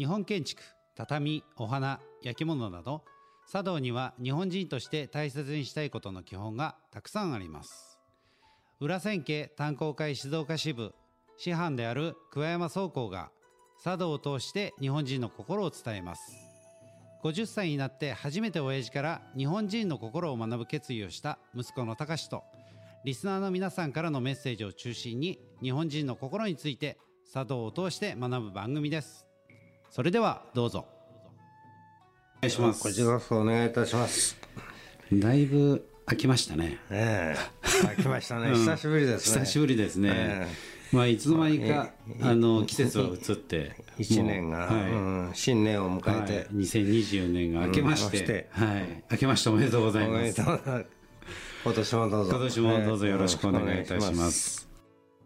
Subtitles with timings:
[0.00, 0.62] 日本建築
[0.96, 3.04] 畳お花焼き物など
[3.52, 7.98] 茶道には日本人として大切にしたいことの基本がたくさんあります。
[8.80, 10.94] 裏千家炭鉱会静岡支部
[11.36, 13.30] 師範である桑山総工が
[13.84, 16.32] 茶道を通して日本人の心を伝えます。
[17.22, 22.42] 50歳になって初めて親父から日本人の心を学ぶ決意をした息子の隆と
[23.04, 26.96] リスナーの皆さんからのメッセージを中心に日本人の心について
[27.30, 29.29] 茶道を通して学ぶ番組です。
[29.90, 30.86] それではどうぞ。
[32.38, 32.80] お願いします。
[32.80, 34.36] こちらこそお願いいたします。
[35.12, 36.78] だいぶ飽きましたね。
[36.90, 38.52] ええ、飽きましたね。
[38.52, 39.40] 久しぶりですね。
[39.40, 40.46] 久しぶりですね、え
[40.92, 41.90] まあいつの間にか
[42.22, 50.86] あの季節は移って一年が、はいうん新年を迎えて、はい、2024年が明けまして,、はい、明けましておめでとうございおめますでとうございます。
[51.64, 52.30] 今年もどうぞ。
[52.30, 54.68] 今年もどうぞよろしくお願いいたします,、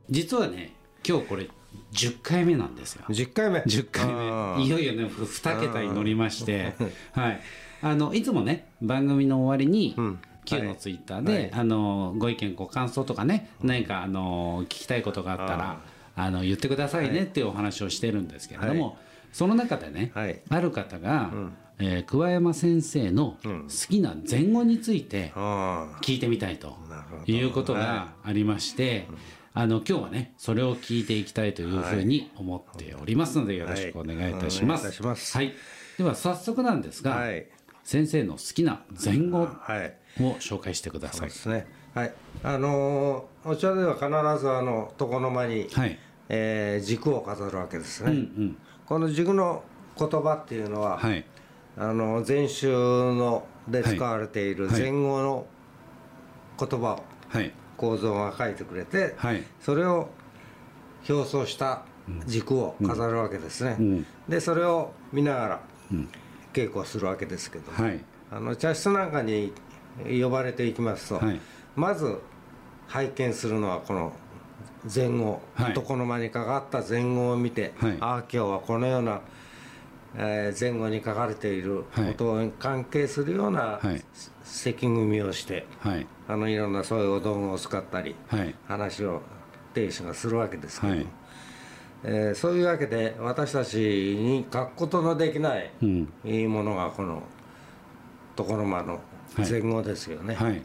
[0.08, 0.74] 実はね
[1.06, 1.48] 今日これ
[1.92, 3.60] 10回目なんですよ10回目。
[3.60, 6.74] 10回あ目いよいよね2桁に乗りまして、
[7.12, 7.40] はい、
[7.82, 10.18] あのいつもね番組の終わりに、ん。
[10.44, 15.80] Q のツイッターで、あのご意見ご感想とかね何かあの聞きたいことがあったら
[16.16, 18.98] あの言ってくださいねっていうお話をしてるんですけれども、
[19.32, 20.40] その中でね、はい。
[20.48, 21.32] ある方が、
[21.78, 26.76] えー桑山先生の好きな前後についてあ聞いてみたいと
[27.26, 29.08] いうことがありまして、
[29.56, 35.36] あの今日はねそれを聞いていきたいというふうに思っておりますのでよろしくお願いいたします。
[35.36, 35.52] はい
[35.96, 37.46] では早速なんですが、はい
[37.84, 39.94] 先生の好きな前後をはい。
[40.40, 41.60] 紹介してくださいそうで。
[41.60, 41.66] すね。
[41.94, 42.14] はい。
[42.42, 44.06] あのーお茶では必
[44.42, 45.98] ずあの床の間に、はい。
[46.30, 48.10] えー軸を飾るわけですね。
[48.10, 48.56] うんうん。
[48.86, 49.62] この軸の
[49.98, 51.24] 言葉っていうのは、はい。
[51.76, 52.68] あの禅宗
[53.14, 55.46] ので使われているはい前後の
[56.58, 57.52] 言葉をはい。
[57.84, 59.42] 構造が書いてくれて、はい。
[59.60, 60.08] それを
[61.08, 61.82] 表層した
[62.26, 64.06] 軸を飾るわけですね、うん。
[64.28, 65.60] でそれを見ながら
[66.52, 68.00] 稽古をするわけですけども、はい。
[68.30, 69.52] あの茶室なんかに
[70.08, 71.40] 呼ばれていきますと、はい。
[71.76, 72.18] まず
[72.88, 74.12] 拝見するのはこの
[74.92, 75.74] 前後、はい。
[75.76, 77.96] 床の間にかかった前後を見て、はい。
[78.00, 79.20] ああ今日はこのような、
[80.16, 84.02] えー前後に書かれていることに関係するようなはい
[84.42, 86.06] 席組みをして、はい。
[86.28, 88.54] あのいろんなそういうお道具を使ったり、はい。
[88.66, 89.22] 話を
[89.72, 91.08] 亭主がするわけですけども、はい
[92.04, 96.12] えーそういうわけで私たちに書くことのできないうん。
[96.24, 97.22] いいものがこの
[98.38, 99.00] 床の間の
[99.38, 100.34] 前後ですよね。
[100.34, 100.62] はい。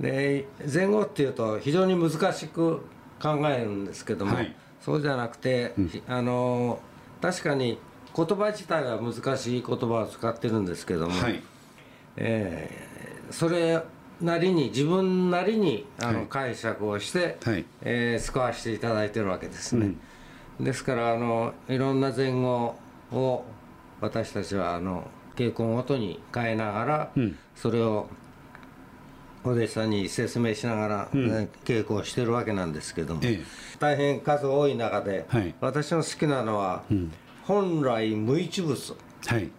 [0.00, 2.80] で前後っていうと非常に難しく
[3.20, 6.80] 考えるんですけども、はいそうじゃなくて、ひあの
[7.20, 7.78] 確かに
[8.14, 11.42] 言葉自体は難しい言葉を使ってるんですけども、はい。
[12.16, 13.82] えーそれ
[14.20, 16.26] なりに自分なりにあの、はい。
[16.28, 17.64] 解釈をして、はい。
[17.80, 19.94] えー使わせていただいてるわけですね、
[20.60, 22.76] ですからあのいろんな前後
[23.12, 23.44] を
[24.00, 27.38] 私たちはあの稽古ごとに変えながら、うん。
[27.56, 28.08] それを
[29.44, 33.42] お弟子さんに説明しながら、ね稽古をしてるわけなんですけども、え
[33.80, 35.54] 大変数多い中で、はい。
[35.60, 36.84] 私の好きなのは、
[37.44, 38.76] 本来無一物。
[39.30, 39.34] え。
[39.34, 39.50] はい。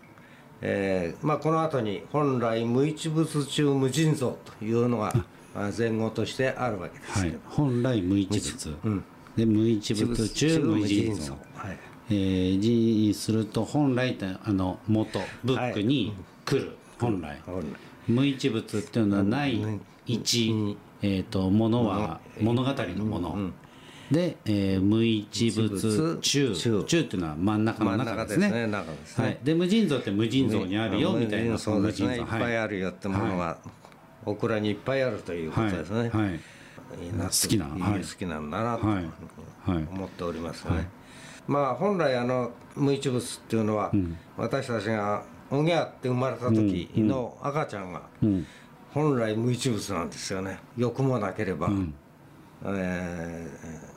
[0.65, 5.13] えーまあ、この後に本来無一物中無尽蔵というのが
[5.53, 7.33] まあ前後としてあるわけですけど、。
[7.33, 7.39] はい。
[7.49, 9.03] 本来無一物。
[9.35, 11.31] で無一物中無尽蔵。
[11.55, 11.77] はい。
[12.09, 16.13] えー、字にすると本来ってあの元ブックに
[16.45, 17.41] 来る、本来。
[17.45, 17.65] 本来。
[18.07, 19.61] 無一物っていうのはない
[20.05, 23.37] 一、えー、とものは物語のもの、
[24.13, 26.55] で、えー無一物中。
[26.55, 26.83] 中。
[26.83, 28.47] 中っていうのは真ん中の中ですね。
[28.47, 29.25] 中ですね中ですね。
[29.25, 32.17] はい、で無尽蔵って無尽蔵にあるよみたいなそうですね。
[32.17, 32.21] い。
[32.21, 33.57] っぱいあるよってものが、
[34.25, 36.09] オクラにいっぱいあるということですね、はい。
[36.09, 36.33] はい。
[37.03, 37.29] いいなと。
[37.29, 38.01] 好きないはい。
[38.01, 39.05] い好きなんだなとはい。
[39.65, 39.87] はい。
[39.91, 40.87] 思っておりますね、
[41.47, 43.91] まあ本来あの無一物っていうのは、
[44.37, 48.45] 私たちがおぎゃって生まれた時の赤ちゃんが、うん。
[48.93, 50.59] 本来無一物なんですよね。
[50.77, 51.67] 欲もなければ、
[52.63, 53.92] えー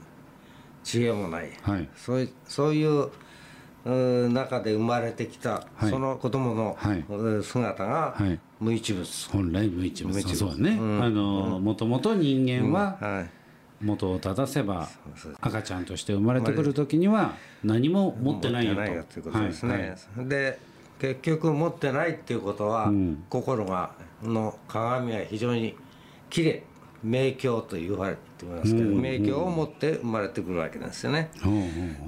[0.87, 1.89] 知恵もない、はい。
[1.97, 3.11] そういそういう
[4.31, 5.91] 中で生まれてきた、はい。
[5.91, 6.79] その子供の、
[7.43, 8.39] 姿がはい。
[8.61, 10.35] 無一物、本来無一物。
[10.35, 13.85] そうだね、あのもともと人間ははい。
[13.85, 14.89] 元を正せば
[15.41, 17.35] 赤ちゃんとして生まれてくる時には
[17.65, 18.85] 何も持ってないよと。
[18.85, 19.83] いよということですね、はい。
[19.91, 20.29] はい。
[20.29, 20.59] で
[21.01, 23.25] 結局持ってないっていうことは、ん。
[23.29, 23.91] 心が
[24.23, 25.77] の鏡は非常に
[26.31, 26.63] 綺麗
[27.03, 31.31] 明鏡と言われてますけど、明鏡を持って生まれてくるわけなんですよね、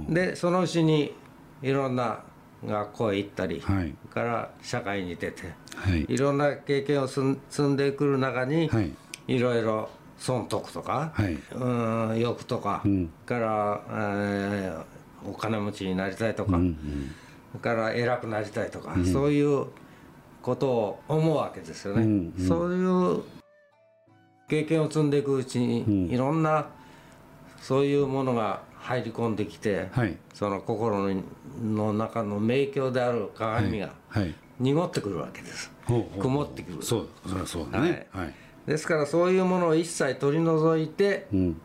[0.09, 1.15] でそのうちに
[1.63, 2.23] いろんな
[2.67, 3.95] 学校へ行ったり、はい。
[4.13, 6.07] から社会に出てうはい。
[6.09, 8.93] いろんな経験を積んでくる中に、はい。
[9.29, 9.89] いろいろ
[10.19, 11.39] 損得とか、はい。
[11.55, 13.11] うん欲とか、ん。
[13.27, 16.61] から、えーお金持ちになりたいとか、
[17.61, 19.67] から偉くなりたいとか、そういう
[20.43, 22.47] ことを思うわけですよね、うんうん。
[22.47, 23.23] そういう
[24.49, 26.11] 経験を積んでいくうちに、ん。
[26.11, 26.67] いろんな
[27.61, 30.17] そういうものが入り込んできて、はい。
[30.35, 31.23] その心の
[31.63, 34.35] の中の明鏡である鏡がはい。
[34.59, 35.71] 濁ってくるわけです、
[36.21, 36.83] 曇ってくる。
[36.83, 37.09] そう
[37.47, 38.09] そうだね。
[38.11, 38.35] はい。
[38.67, 41.61] ですからそういうものを一切取り除いてうん。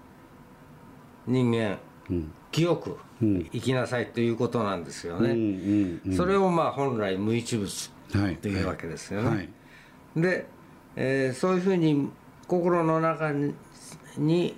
[1.26, 2.32] 人間うん。
[2.52, 3.46] 清くうん。
[3.52, 6.18] 生きなさいということなんですようんうね、んうん。
[6.18, 8.36] それをまあ本来無一物はい。
[8.38, 9.50] というわけですよね、はい。
[10.18, 10.46] で、
[10.96, 12.12] えーそういうふうに
[12.48, 13.54] 心の中に
[14.18, 14.56] に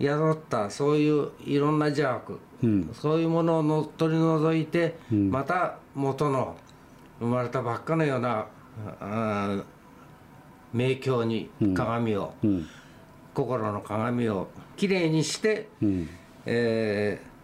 [0.00, 2.90] 宿ったそういういろんな邪悪、うん。
[2.92, 5.30] そういうものをの取り除いて、うん。
[5.30, 6.56] また元の
[7.18, 8.46] 生まれたばっかのような
[10.72, 12.66] 明鏡に鏡を、うん。
[13.34, 16.08] 心の鏡をきれいにして、うん。
[16.44, 17.36] えー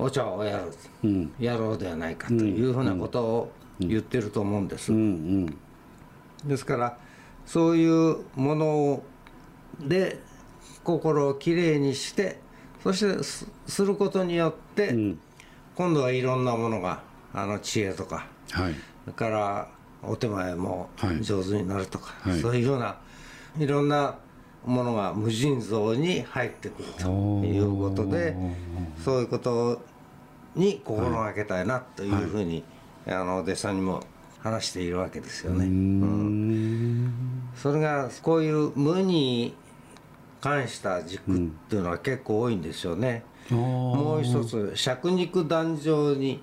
[0.00, 1.32] お茶をやるうん。
[1.40, 4.92] やろうではないかというふうなことを言ってると思うんです。
[6.46, 6.98] ですから
[7.48, 9.02] そういうもの
[9.80, 10.20] で
[10.84, 12.38] 心をきれいにして
[12.82, 15.18] そしてすすることによって、うん。
[15.74, 17.02] 今度はいろんなものが
[17.32, 18.74] あの知恵とかはい。
[19.04, 19.68] それから
[20.02, 21.24] お手前もはい。
[21.24, 22.40] 上手になるとか、はい。
[22.40, 22.98] そういうような
[23.58, 24.18] いろんな
[24.66, 27.08] ものが無尽蔵に入ってくると
[27.44, 28.36] いうことで
[29.02, 29.80] そういうこと
[30.54, 32.64] に心がけたいなというふうに、
[33.06, 34.02] あの弟子さんにも
[34.40, 35.64] 話しているわけですよね。
[35.64, 36.67] うん
[37.60, 39.54] それがこういう無に
[40.40, 41.38] 関した軸っ
[41.68, 43.24] ていうのは結構多いんですよね。
[43.50, 46.40] ももう一つ釈肉壇上に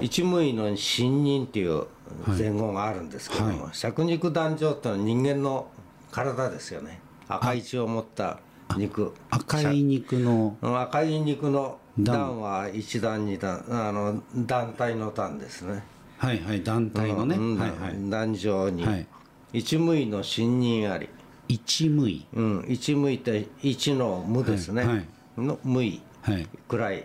[0.00, 1.84] 一無為の信任っていう
[2.26, 5.68] 前後があるんですけども、は釈肉壇上ってのは人間の
[6.10, 7.00] 体ですよね。
[7.28, 8.38] 赤い血を持った
[8.76, 9.12] 肉。
[9.30, 15.82] 赤い肉の赤い肉の段段は一段二段あの団体の段ですね。
[16.16, 17.36] はいはい団体のね。
[17.36, 18.10] うんはいはい。
[18.10, 19.06] 壇上にはい
[19.52, 21.08] 一無為の信任あり、
[21.48, 25.06] 一無為うん、一無為って一の無ですね、はいはい。
[25.38, 27.04] の無為はいくらい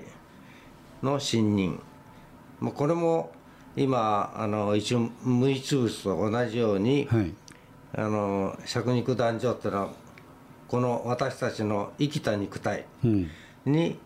[1.01, 1.79] の信任。
[2.59, 3.31] まあこれも
[3.75, 7.33] 今あの一無一物と同じように、はい。
[7.97, 9.89] あの釈肉壇上っていうのは
[10.67, 13.29] この私たちの生きた肉体うん。
[13.65, 13.97] に、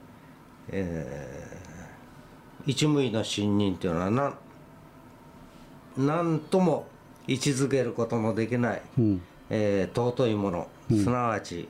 [0.69, 1.59] えー
[2.65, 4.35] 一無為の信任というのは何
[5.97, 6.87] 何とも
[7.29, 9.21] 位置づけることのできない、うん。
[9.49, 11.67] えー尊いもの、すなわち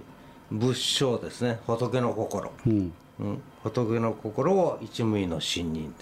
[0.50, 1.60] 仏性ですね。
[1.68, 2.94] 仏の心、うん。
[3.20, 5.94] うん、仏の心を一無為の信任。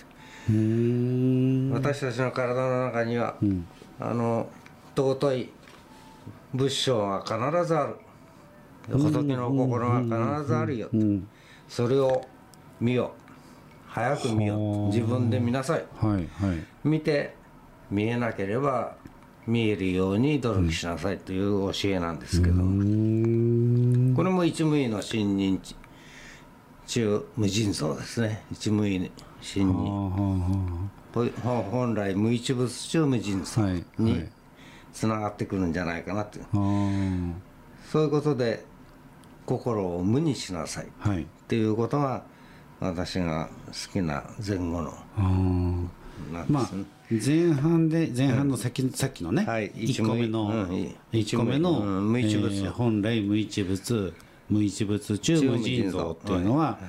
[1.74, 3.36] 私たちの体の中には、
[4.00, 4.48] あの
[4.96, 5.50] 尊い
[6.54, 7.96] 仏性が必ずある。
[8.90, 11.28] 仏の心が必ずあるよ、うん。
[11.68, 12.24] それを
[12.80, 13.12] 見よ。
[13.88, 14.56] 早く見よ。
[14.94, 15.86] 自分で見なさい。
[15.96, 16.64] はいはい。
[16.84, 17.36] 見て
[17.90, 18.96] 見えなければ
[19.48, 25.62] 見えるように努力しなさいという教えなんですけど、これも一無為の信任
[26.86, 28.44] 中無尽蔵ですね。
[28.52, 29.10] 一無為
[29.42, 30.90] 信は
[31.46, 33.68] あ任本来無一物中無尽蔵
[33.98, 34.26] にい
[34.94, 36.48] つながってくるんじゃないかなってあは
[37.90, 38.66] そういうことで
[39.46, 40.90] 心を無にしなさいっ
[41.48, 42.24] ていうことが
[42.80, 44.94] 私が好きな前後の
[46.32, 49.72] なんですね、前半で前半の先,、さっきのね、はい。
[49.72, 50.76] 1個目の、うん。
[50.76, 52.54] い一個目の、うん無一物。
[52.54, 54.14] えー本来無一物
[54.50, 56.80] 無一物中無尽蔵っていうのは、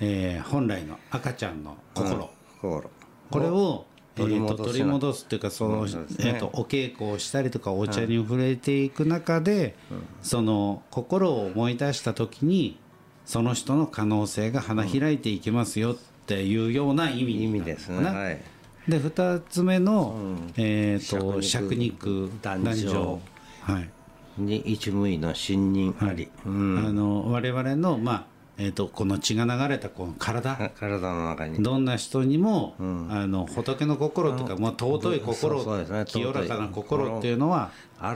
[0.00, 2.30] えー本来の赤ちゃんの心、
[2.60, 2.90] 心。
[3.30, 9.76] これを取り戻取り戻すっていうかその、えー、とお稽古をしたりとかお茶に触れていく中で、
[10.22, 12.78] その心を思い出した時に
[13.26, 18.08] その人の可能性が花開いていきますよっていうような意味意味ですね。
[18.08, 18.55] はい
[18.88, 20.16] で2つ目の、
[20.56, 22.64] えー、と釈釈肉肉壇上。
[22.64, 23.20] 壇上。
[23.62, 23.90] はい。
[24.38, 26.78] に一無為の信任あり、うん。
[26.86, 28.26] あの我々の、まあ
[28.58, 30.70] えー、とこの血が流れたこの体。
[30.78, 31.62] 体の中に。
[31.62, 36.04] どんな人にも、あの仏の心というか、まあ、尊い心、そうそうですね。
[36.06, 37.70] 清らかな心っていうのは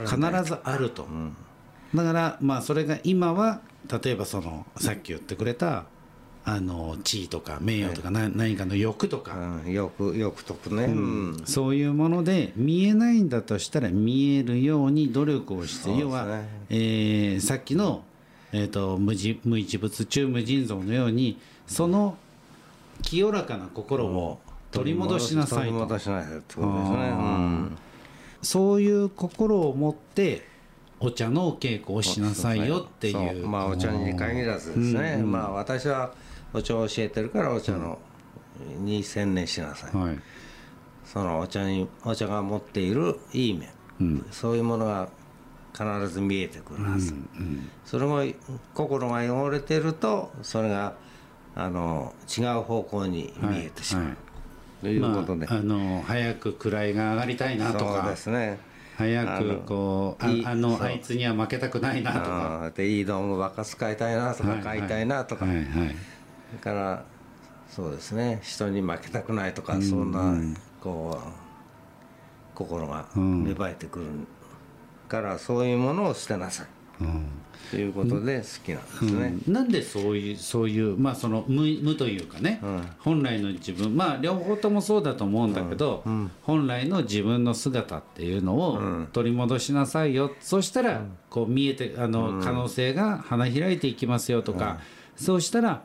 [0.05, 1.07] 必だずあると、
[1.93, 3.61] だからまあそれが今は
[4.03, 5.85] 例えばそのさっき言ってくれた
[6.43, 11.41] あの地位とか名誉とか何何かの欲とか、うん、よくよくとくね、うん。
[11.45, 15.99] そういうもので見えないんだとしたら見えるように努力をして、ね。
[15.99, 18.03] 要は、えーさっきの、
[18.51, 22.17] えー、と無じ無一物中無尽蔵のようにその
[23.03, 24.39] 清らかな心を
[24.71, 27.77] 取り戻しなさい取りと戻しなさいことですね、うん
[28.41, 30.47] そういう心を持って
[31.03, 33.47] お茶のお稽古をしなさいよっていそう。
[33.47, 36.13] まあお茶に限らずですね、まあ私は
[36.53, 37.97] お茶を教えてるからお茶の
[38.77, 40.19] に専念しなさい、はい。
[41.03, 43.53] そのお茶にお茶が持っているいい
[43.99, 45.09] 面、そういうものが
[45.73, 47.15] 必ず見えてくるはず、
[47.83, 48.23] それも
[48.75, 50.93] 心が汚れてるとそれが
[51.55, 54.15] あの違う方向に見えてしまう、はい。
[54.81, 58.59] ということで、まあ、あの早く位が上がりたいなとそうかですね
[58.97, 62.71] 早くこうああのいいあいつには負けたくないなとか。
[62.75, 65.95] でいい道具ばっか使いたいなとか買いたいなとか、はいはい
[66.53, 67.05] だから
[67.69, 68.39] そうですね。
[68.43, 70.35] 人に負けたくないとか、そんな
[70.81, 71.29] こう
[72.53, 74.05] 心が芽生えてくる
[75.07, 76.65] から、そういうものを捨てなさい。
[76.65, 76.80] うん
[77.71, 79.33] ということで好きなんですね。
[79.47, 79.53] うん。
[79.53, 82.61] なんでそういうそういうまあその無無というかね、
[82.99, 86.03] 本来の自分まあ両方ともそうだと思うんだけど、
[86.43, 94.79] 本来の自分の姿っていうのを取り戻しなさいよ、そしたらこう見えてあの可能性が花開いていきますよとか、
[95.15, 95.83] そうしたら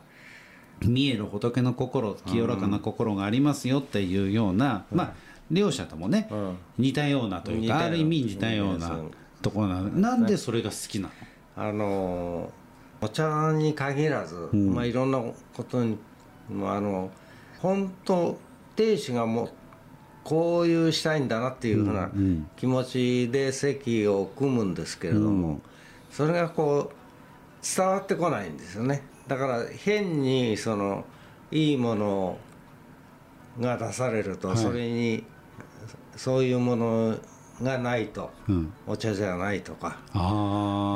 [0.81, 5.13] 見える仏の心清らかな心がありますよっていうような、まあ
[5.49, 6.29] 両者ともね、
[6.77, 9.11] 似たようなというかある意味似たようなうん
[9.49, 9.89] ところなの。
[9.89, 11.13] なんでそれが好きなの？
[11.55, 12.51] あの
[13.01, 15.19] お茶に限らず、まあ、いろんな
[15.55, 15.97] ことに
[16.49, 17.11] もあの
[17.59, 18.37] 本当
[18.75, 19.49] 亭主がもう
[20.23, 22.09] こういうしたいんだなっていうふうな
[22.57, 25.61] 気持ちで席を組むんですけれども、
[26.11, 26.95] それがこう
[27.77, 29.03] 伝わってこないんですよね。
[29.27, 31.05] だから変にその
[31.51, 32.37] いいもの
[33.59, 35.23] が出されると、それに
[36.15, 37.17] そういうもの
[37.61, 38.73] がないと、うん。
[38.85, 39.97] お茶じゃないとか。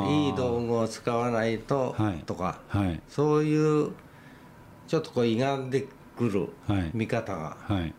[0.08, 2.24] いい道具を使わないと、はい。
[2.26, 3.02] とかはい。
[3.10, 3.92] そういう
[4.88, 5.88] ちょっとこう歪んで
[6.18, 6.92] くるはい。
[6.94, 7.94] 見方が、はい。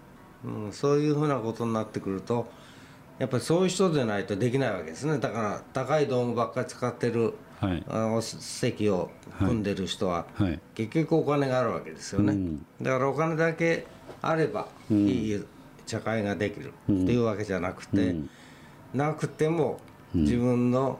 [0.45, 2.51] うん、そういうふうなことになってくると
[3.19, 5.19] やっぱりそういう人でないとできないわけですね。
[5.19, 7.85] だから高い道具ばっかり使ってるはい。
[7.89, 10.61] あの席を組んでる人は、はい。
[10.75, 12.67] 結局お金があるわけですよね、うん。
[12.83, 13.87] だからお金だけ
[14.21, 15.45] あればいい
[15.87, 18.31] 茶会ができるっていうわけじゃなくて、うん
[18.95, 19.81] なくても
[20.15, 20.99] 自分の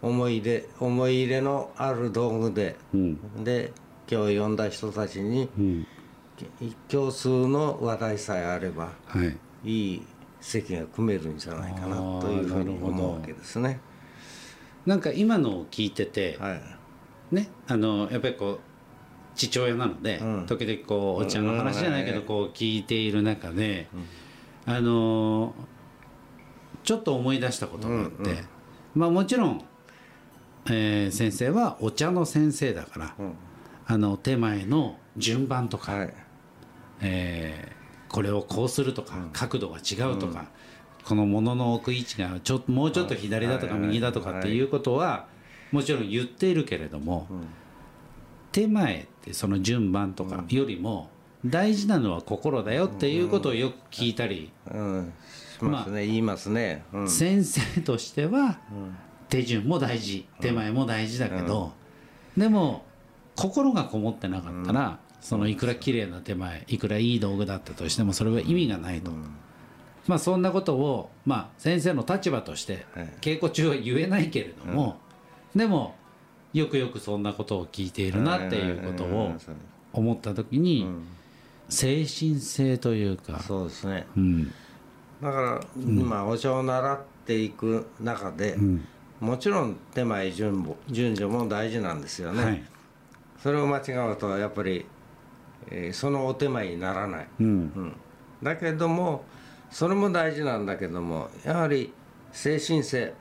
[0.00, 3.44] 思い入れ思い入れのある道具で、うん。
[3.44, 3.72] で
[4.10, 5.86] 今日呼んだ人たちにうん。
[6.88, 9.36] 共通の話題さえあればはい。
[9.64, 10.02] いい
[10.40, 13.80] 席が組めるんじゃないかなというふうに思うわけですね。
[14.86, 17.34] なんか今のを聞いててはい。
[17.34, 18.58] ねあのやっぱりこう
[19.34, 20.46] 父親なので、うん。
[20.46, 22.26] 時々こうお茶の話じゃないけどうん。
[22.26, 23.88] こう聞いている中で、
[24.64, 25.54] あの
[26.84, 28.44] ちょっと思い出したことがあって、
[28.94, 29.64] まあもちろん、
[30.66, 33.32] えー先生はお茶の先生だから、うん。
[33.86, 36.14] あの手前の順番とか、はい。
[37.00, 40.46] えーこれをこうするとか、角度が違うとか、
[41.04, 43.82] この物の置く位置がちょもうちょっと左だとかはい。
[43.82, 45.26] 右だとかっていうことは
[45.72, 47.26] もちろん言っているけれども、
[48.50, 51.10] 手前ってその順番とかよりも
[51.44, 55.12] 大事なのは心だよっていうことをよく聞いたり、うん、
[55.58, 56.84] しますね、言いますね。
[56.92, 57.08] うん。
[57.08, 58.58] 先生としては
[59.28, 61.72] 手順も大事手前も大事だけど、
[62.36, 62.84] でも
[63.34, 69.10] 心がこもってなかったら、そのいくら綺麗な手前いくらいい道具だったとしてもそれは意味がないと、
[70.06, 73.08] まあそんなことを、まあ、先生の立場としてはい。
[73.20, 74.98] 稽古中は言えないけれども、
[75.54, 75.96] でも
[76.52, 79.32] よくよくそんなことを聞いているなっていうことを
[79.92, 80.86] 思った時に、
[81.68, 84.06] 精神性というか、そうですね。
[84.16, 84.52] うん
[85.22, 88.56] だから、今お茶を習っていく中で、
[89.20, 92.62] もちろん手前順序順序も大事なんですよね、はい。
[93.42, 94.86] それを間違うとやっぱり、
[95.70, 97.46] えーそのお手前にならない、うん。
[97.46, 97.96] うん、
[98.42, 99.24] だけども
[99.70, 101.92] それも大事なんだけどもやはり
[102.32, 103.12] 精神性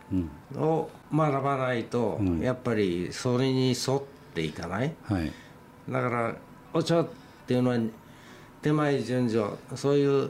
[0.56, 4.04] を学ばないと、やっぱりそれに沿っ
[4.36, 4.94] ていかない。
[5.04, 5.32] はい。
[5.90, 6.36] だから
[6.74, 7.08] お茶っ
[7.48, 7.80] ていうのは
[8.62, 9.44] 手前順序
[9.76, 10.30] そういう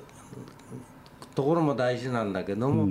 [1.37, 2.89] ところも大事なんだけども、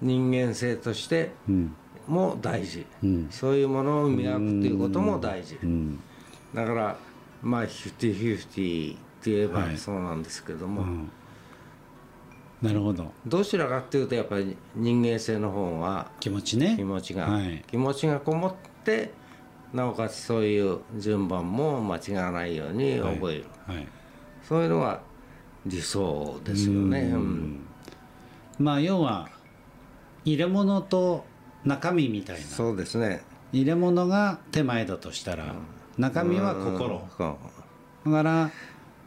[0.00, 1.74] 人間性としてうん。
[2.06, 3.26] も大事、ん。
[3.28, 6.00] そういうものを磨くっていうことも大事、うん。
[6.54, 6.96] だから
[7.42, 9.76] まあフィフティフィフティって言えばはい。
[9.76, 11.10] そうなんですけども、うん。
[12.62, 13.10] なるほど。
[13.26, 16.76] どちらかっていうとやっぱり人間性の方が気持ちね。
[16.76, 17.64] 気持ちが、はい。
[17.66, 18.54] 気持ちがこもっ
[18.84, 19.10] て
[19.72, 23.88] なおかつそういう順番も間違わないように覚える、はい。
[24.48, 25.09] そういうのが
[25.66, 27.00] 理想ですよね。
[27.00, 27.60] うん。
[28.58, 29.28] まあ要は
[30.24, 31.24] 入れ物と
[31.64, 32.46] 中身みたいな。
[32.46, 33.22] そうですね。
[33.52, 35.54] 入れ物が手前だとしたら
[35.98, 37.02] 中身は心。
[38.04, 38.50] だから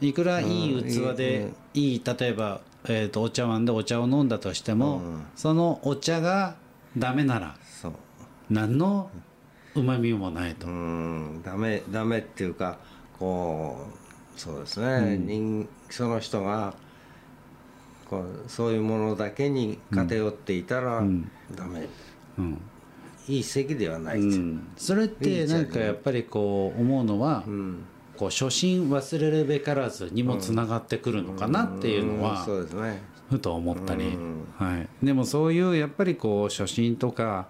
[0.01, 5.01] いくらいい器でいい例えば、えー、とお茶碗でお茶を飲んだとしても、
[5.35, 6.55] そのお茶が
[6.97, 7.55] ダメなら。
[8.49, 9.09] 何の
[9.75, 10.67] うまみもないと。
[10.67, 12.77] う、ん、ダメダメっていうか
[13.17, 14.02] こう
[14.35, 16.73] そうですね、人その人が
[18.09, 21.03] こうそういうものだけに偏っていたら
[21.55, 21.87] ダメ、
[22.37, 22.61] うん。
[23.27, 24.67] いい席ではない、うん。
[24.75, 27.83] それってなんかやっぱりこう思うのは、うん。
[28.17, 32.21] こう初心忘れるべからずにもつながってくるのかなっていうのうん。
[32.21, 33.01] はそうですね。
[33.29, 34.05] ふと思ったり。
[34.09, 37.47] うん、はい、でもそういうやっぱりこう初心とか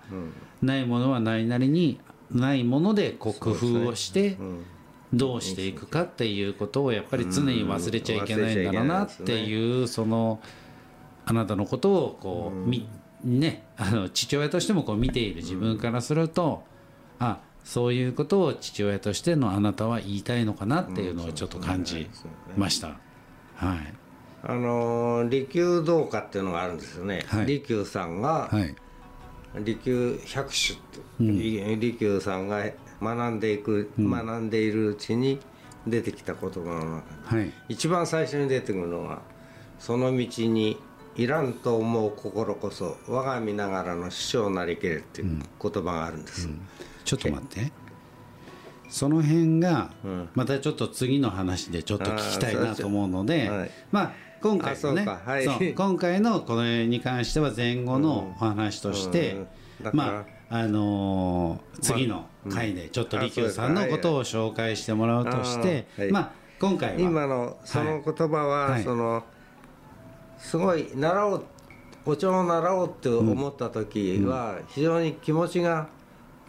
[0.62, 2.00] ないものはないなりに
[2.32, 4.66] ないものでこう工夫をしてうん
[5.14, 10.42] どうしていくかっていうことをやっぱり常に忘れちゃいけないんだろうなっていうその
[11.26, 12.88] あなたのことをこうみ
[13.24, 16.64] ねあの父親としてもこう見ている自分からすると
[17.20, 22.10] あそういうことを父親としてのあなたは言いたいのかなっていうのをちょっと感じ
[22.58, 23.00] ました。
[23.56, 23.94] はい。
[24.46, 27.46] あのー利休堂家っていうのがあるんですよね、はい。
[27.46, 28.76] 利休さんが、はい。
[29.64, 30.82] 利休百種っ
[31.20, 32.66] て、い利休さんが
[33.04, 35.40] 学んでいく、学んでいるうちに
[35.86, 37.54] 出てきた言葉の中にはい。
[37.70, 39.22] 一番最初に出てくるのが
[39.80, 40.78] 「その道に
[41.16, 46.48] いらんと思う心こそ我が身ながらの師匠なりけれ」っていう言葉があるんです、
[47.04, 47.72] ちょっと待って。
[48.90, 50.30] その辺がうん。
[50.36, 53.72] またちょっと次の話でちょっと聞きたいなと思うので、はい。
[53.92, 55.74] まあ今回のねはい。
[55.74, 59.46] 今回のこれに関しては前後のお話として、
[59.94, 66.12] まああのー次の回でちょっと利休さんのことを紹介してもらうとして、あはい。
[66.12, 67.00] まあ今回は。
[67.00, 68.84] 今のその言葉は、はい。
[68.84, 69.24] その
[70.38, 71.44] すごい習おう
[72.06, 75.88] お茶を習おうって思った時は非常に気持ちが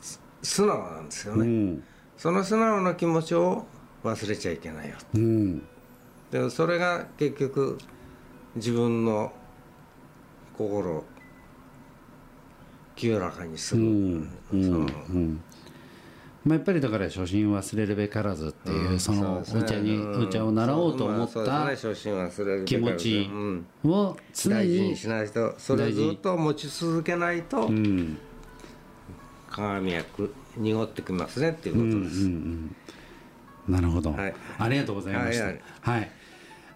[0.01, 1.85] す素直なんですよね、うん。
[2.17, 3.65] その素直な気持ちを
[4.03, 5.63] 忘れちゃいけないようん。
[6.31, 7.79] でもそれが結局
[8.57, 9.33] 自分の
[10.59, 11.05] 心を
[12.97, 14.31] 清らかにする、うん。
[14.51, 15.41] そのうん
[16.45, 20.25] まあ、やっぱりだから初心忘れるべからずっていう、そのお茶に、うん。
[20.25, 21.75] お茶を習おうと思った
[22.67, 23.67] 気持ちうん。
[23.85, 28.19] を常に大事にしないとそれをずっと持ち続けないとうん。
[29.49, 32.29] 鏡はく濁ってきますねっていうことです、
[33.69, 34.35] なるほど、はい。
[34.59, 35.45] ありがとうございました。
[35.47, 36.03] ははい。
[36.03, 36.07] い、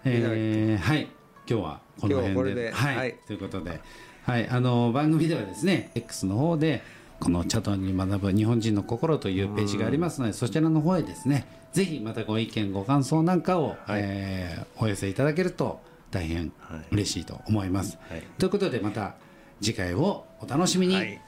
[0.05, 1.09] えーはい、
[1.49, 3.17] 今日はこの辺で、はい。
[3.27, 3.81] ということで、
[4.23, 6.83] はい、あの番組ではですね、X の方で
[7.21, 16.53] このチャドに学ぶ日本人の心というページがありますので、そちらの方へですね、ぜひまたご意見ご感想なんかを、えーお寄せいただけると大変
[16.93, 17.99] 嬉しいと思います。
[18.09, 19.15] はいということでまた
[19.61, 20.95] 次回をお楽しみに。
[20.95, 21.21] はい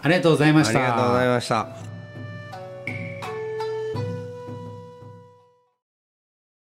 [0.00, 0.78] ありがとうございました。
[0.78, 1.97] ありがとうございました